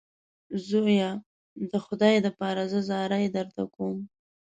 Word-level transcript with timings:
زویه 0.69 1.09
د 1.71 1.73
خدای 1.85 2.15
دپاره 2.27 2.61
زه 2.71 2.79
زارۍ 2.89 3.25
درته 3.35 3.63
کوم. 3.73 3.97